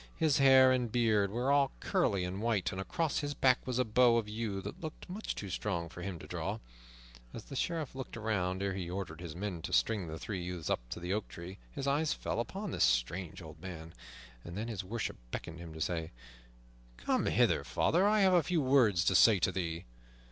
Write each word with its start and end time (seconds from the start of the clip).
His 0.15 0.39
hair 0.39 0.71
and 0.71 0.91
beard 0.91 1.29
were 1.29 1.51
all 1.51 1.73
curly 1.79 2.23
and 2.23 2.41
white, 2.41 2.71
and 2.71 2.81
across 2.81 3.19
his 3.19 3.35
back 3.35 3.59
was 3.67 3.77
a 3.77 3.85
bow 3.85 4.17
of 4.17 4.27
yew 4.27 4.59
that 4.63 4.79
looked 4.81 5.07
much 5.07 5.35
too 5.35 5.51
strong 5.51 5.89
for 5.89 6.01
him 6.01 6.17
to 6.17 6.25
draw. 6.25 6.57
As 7.35 7.43
the 7.43 7.55
Sheriff 7.55 7.93
looked 7.93 8.17
around 8.17 8.63
ere 8.63 8.73
he 8.73 8.89
ordered 8.89 9.21
his 9.21 9.35
men 9.35 9.61
to 9.61 9.71
string 9.71 10.07
the 10.07 10.17
three 10.17 10.41
youths 10.41 10.71
up 10.71 10.79
to 10.89 10.99
the 10.99 11.13
oak 11.13 11.27
tree, 11.27 11.59
his 11.69 11.85
eyes 11.85 12.13
fell 12.13 12.39
upon 12.39 12.71
this 12.71 12.83
strange 12.83 13.43
old 13.43 13.61
man. 13.61 13.93
Then 14.43 14.69
his 14.69 14.83
worship 14.83 15.17
beckoned 15.29 15.59
to 15.59 15.63
him, 15.65 15.79
saying, 15.79 16.09
"Come 16.97 17.27
hither, 17.27 17.63
father, 17.63 18.07
I 18.07 18.21
have 18.21 18.33
a 18.33 18.41
few 18.41 18.59
words 18.63 19.05
to 19.05 19.13
say 19.13 19.37
to 19.37 19.51
thee." 19.51 19.85